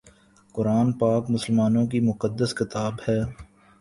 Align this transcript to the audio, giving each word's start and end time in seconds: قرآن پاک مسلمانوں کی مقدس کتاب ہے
قرآن 0.55 0.87
پاک 0.99 1.23
مسلمانوں 1.31 1.85
کی 1.87 1.99
مقدس 1.99 2.55
کتاب 2.55 2.93
ہے 3.07 3.19